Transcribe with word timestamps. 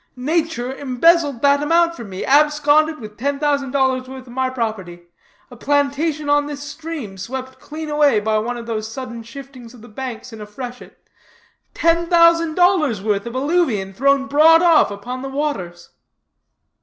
Nature 0.15 0.73
embezzled 0.75 1.43
that 1.43 1.61
amount 1.61 1.93
from 1.93 2.09
me; 2.09 2.25
absconded 2.25 2.99
with 2.99 3.17
ten 3.19 3.37
thousand 3.37 3.69
dollars' 3.69 4.09
worth 4.09 4.25
of 4.25 4.33
my 4.33 4.49
property; 4.49 5.03
a 5.51 5.55
plantation 5.55 6.27
on 6.27 6.47
this 6.47 6.63
stream, 6.63 7.19
swept 7.19 7.59
clean 7.59 7.87
away 7.87 8.19
by 8.19 8.39
one 8.39 8.57
of 8.57 8.65
those 8.65 8.91
sudden 8.91 9.21
shiftings 9.21 9.75
of 9.75 9.83
the 9.83 9.87
banks 9.87 10.33
in 10.33 10.41
a 10.41 10.47
freshet; 10.47 10.97
ten 11.75 12.07
thousand 12.09 12.55
dollars' 12.55 13.03
worth 13.03 13.27
of 13.27 13.35
alluvion 13.35 13.93
thrown 13.93 14.25
broad 14.25 14.63
off 14.63 14.89
upon 14.89 15.21
the 15.21 15.29
waters." 15.29 15.91